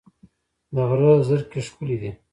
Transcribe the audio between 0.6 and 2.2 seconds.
د غره زرکې ښکلې دي